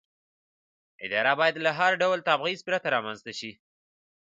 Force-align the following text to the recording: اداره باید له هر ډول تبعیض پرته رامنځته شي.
اداره 1.05 1.33
باید 1.39 1.55
له 1.65 1.71
هر 1.79 1.91
ډول 2.01 2.19
تبعیض 2.29 2.59
پرته 2.67 2.87
رامنځته 2.95 3.31
شي. 3.39 3.51